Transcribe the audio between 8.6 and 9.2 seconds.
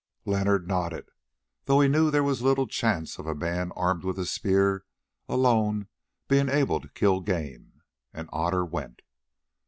went.